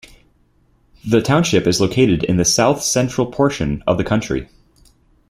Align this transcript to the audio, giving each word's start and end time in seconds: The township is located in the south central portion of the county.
The 1.05 1.21
township 1.21 1.67
is 1.67 1.79
located 1.79 2.23
in 2.23 2.37
the 2.37 2.43
south 2.43 2.81
central 2.81 3.27
portion 3.31 3.83
of 3.85 3.99
the 3.99 4.03
county. 4.03 4.47